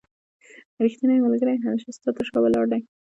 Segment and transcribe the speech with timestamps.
[0.83, 2.81] رښتينی ملګری هميشه ستا تر شا ولاړ دی